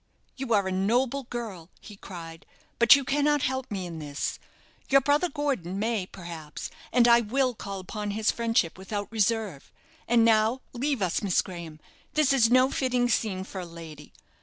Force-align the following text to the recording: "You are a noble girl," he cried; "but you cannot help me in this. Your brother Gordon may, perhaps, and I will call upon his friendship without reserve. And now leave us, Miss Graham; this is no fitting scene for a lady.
"You 0.35 0.51
are 0.55 0.67
a 0.67 0.71
noble 0.71 1.25
girl," 1.25 1.69
he 1.79 1.95
cried; 1.95 2.47
"but 2.79 2.95
you 2.95 3.03
cannot 3.03 3.43
help 3.43 3.69
me 3.69 3.85
in 3.85 3.99
this. 3.99 4.39
Your 4.89 4.99
brother 4.99 5.29
Gordon 5.29 5.77
may, 5.77 6.07
perhaps, 6.07 6.71
and 6.91 7.07
I 7.07 7.21
will 7.21 7.53
call 7.53 7.79
upon 7.79 8.09
his 8.09 8.31
friendship 8.31 8.79
without 8.79 9.11
reserve. 9.11 9.71
And 10.07 10.25
now 10.25 10.61
leave 10.73 11.03
us, 11.03 11.21
Miss 11.21 11.39
Graham; 11.43 11.79
this 12.15 12.33
is 12.33 12.49
no 12.49 12.71
fitting 12.71 13.09
scene 13.09 13.43
for 13.43 13.61
a 13.61 13.65
lady. 13.67 14.11